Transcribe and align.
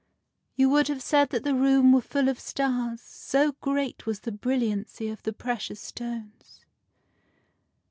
You 0.55 0.67
would 0.71 0.87
have 0.87 1.03
said 1.03 1.29
that 1.29 1.43
the 1.43 1.53
room 1.53 1.91
was 1.93 2.05
full 2.05 2.27
of 2.27 2.39
stars, 2.39 3.01
so 3.01 3.51
great 3.61 4.07
was 4.07 4.21
the 4.21 4.31
brilliancy 4.31 5.09
of 5.09 5.21
the 5.21 5.31
precious 5.31 5.79
stones. 5.79 6.65